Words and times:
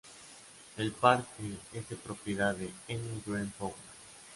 El 0.77 0.93
parque 0.93 1.57
es 1.73 1.87
de 1.87 1.95
propiedad 1.95 2.55
de 2.55 2.71
Enel 2.87 3.21
Green 3.23 3.53
Power. 3.59 3.75